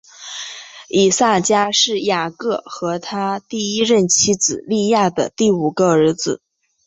[0.87, 6.41] 以萨迦是雅各和他第一任妻子利亚的第五个儿子。